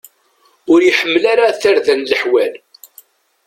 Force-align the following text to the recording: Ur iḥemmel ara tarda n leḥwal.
Ur 0.71 0.79
iḥemmel 0.83 1.23
ara 1.31 1.57
tarda 1.61 1.93
n 1.95 2.01
leḥwal. 2.09 2.53